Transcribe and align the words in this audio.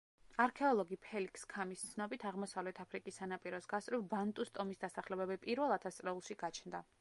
არქეოლოგი 0.43 0.95
ფელიქს 1.07 1.43
ქამის 1.51 1.83
ცნობით 1.89 2.25
აღმოსავლეთ 2.29 2.81
აფრიკის 2.85 3.21
სანაპიროს 3.23 3.69
გასწვრივ 3.75 4.09
ბანტუს 4.15 4.53
ტომის 4.57 4.83
დასახლებები 4.87 5.39
პირველ 5.45 5.77
ათასწლეულში 5.77 6.39
გაჩნდა. 6.43 6.83